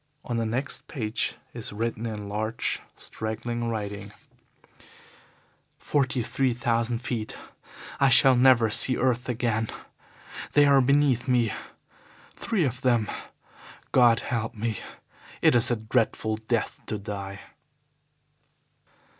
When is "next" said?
0.47-0.87